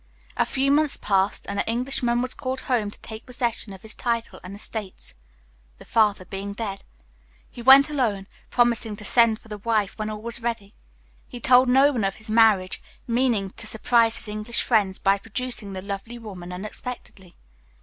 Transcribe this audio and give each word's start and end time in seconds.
A 0.35 0.47
few 0.47 0.71
months 0.71 0.97
passed, 0.97 1.45
and 1.47 1.59
the 1.59 1.69
Englishman 1.69 2.23
was 2.23 2.33
called 2.33 2.61
home 2.61 2.89
to 2.89 2.99
take 3.01 3.27
possession 3.27 3.71
of 3.71 3.83
his 3.83 3.93
title 3.93 4.39
and 4.43 4.55
estates, 4.55 5.13
the 5.77 5.85
father 5.85 6.25
being 6.25 6.53
dead. 6.53 6.83
He 7.51 7.61
went 7.61 7.87
alone, 7.87 8.25
promising 8.49 8.95
to 8.95 9.05
send 9.05 9.37
for 9.39 9.47
the 9.47 9.59
wife 9.59 9.95
when 9.99 10.09
all 10.09 10.19
was 10.19 10.41
ready. 10.41 10.73
He 11.27 11.39
told 11.39 11.69
no 11.69 11.91
one 11.91 12.03
of 12.03 12.15
his 12.15 12.29
marriage, 12.31 12.81
meaning 13.05 13.51
to 13.51 13.67
surprise 13.67 14.15
his 14.17 14.27
English 14.27 14.63
friends 14.63 14.97
by 14.97 15.19
producing 15.19 15.73
the 15.73 15.83
lovely 15.83 16.17
woman 16.17 16.51
unexpectedly. 16.51 17.35